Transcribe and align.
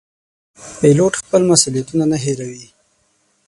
پیلوټ 0.79 1.13
خپل 1.21 1.41
مسوولیتونه 1.49 2.03
نه 2.11 2.17
هېروي. 2.23 2.65